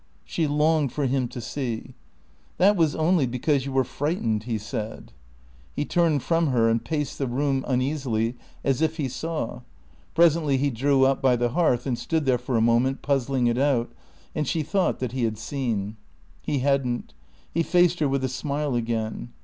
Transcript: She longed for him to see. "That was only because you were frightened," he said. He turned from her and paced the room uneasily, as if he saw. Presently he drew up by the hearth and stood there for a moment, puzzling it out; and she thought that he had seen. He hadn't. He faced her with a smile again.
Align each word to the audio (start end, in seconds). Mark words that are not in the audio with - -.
She 0.25 0.47
longed 0.47 0.91
for 0.91 1.05
him 1.05 1.27
to 1.27 1.39
see. 1.39 1.93
"That 2.57 2.75
was 2.75 2.95
only 2.95 3.27
because 3.27 3.67
you 3.67 3.71
were 3.71 3.83
frightened," 3.83 4.45
he 4.45 4.57
said. 4.57 5.13
He 5.75 5.85
turned 5.85 6.23
from 6.23 6.47
her 6.47 6.69
and 6.71 6.83
paced 6.83 7.19
the 7.19 7.27
room 7.27 7.63
uneasily, 7.67 8.35
as 8.63 8.81
if 8.81 8.97
he 8.97 9.07
saw. 9.07 9.61
Presently 10.15 10.57
he 10.57 10.71
drew 10.71 11.05
up 11.05 11.21
by 11.21 11.35
the 11.35 11.49
hearth 11.49 11.85
and 11.85 11.99
stood 11.99 12.25
there 12.25 12.39
for 12.39 12.57
a 12.57 12.61
moment, 12.61 13.03
puzzling 13.03 13.45
it 13.45 13.59
out; 13.59 13.91
and 14.33 14.47
she 14.47 14.63
thought 14.63 14.97
that 15.01 15.11
he 15.11 15.23
had 15.23 15.37
seen. 15.37 15.97
He 16.41 16.57
hadn't. 16.57 17.13
He 17.53 17.61
faced 17.61 17.99
her 17.99 18.09
with 18.09 18.23
a 18.23 18.27
smile 18.27 18.73
again. 18.73 19.29